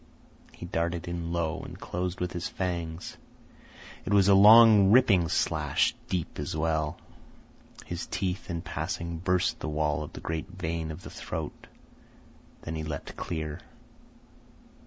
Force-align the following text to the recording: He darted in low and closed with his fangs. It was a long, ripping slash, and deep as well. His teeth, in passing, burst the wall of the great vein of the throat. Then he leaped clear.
He 0.51 0.65
darted 0.65 1.07
in 1.07 1.31
low 1.31 1.59
and 1.59 1.79
closed 1.79 2.19
with 2.19 2.31
his 2.33 2.47
fangs. 2.47 3.17
It 4.03 4.11
was 4.11 4.27
a 4.27 4.33
long, 4.33 4.89
ripping 4.91 5.27
slash, 5.29 5.91
and 5.91 6.07
deep 6.09 6.39
as 6.39 6.57
well. 6.57 6.97
His 7.85 8.07
teeth, 8.07 8.49
in 8.49 8.63
passing, 8.63 9.19
burst 9.19 9.59
the 9.59 9.69
wall 9.69 10.01
of 10.01 10.13
the 10.13 10.19
great 10.19 10.49
vein 10.49 10.89
of 10.89 11.03
the 11.03 11.11
throat. 11.11 11.67
Then 12.63 12.73
he 12.73 12.83
leaped 12.83 13.15
clear. 13.15 13.59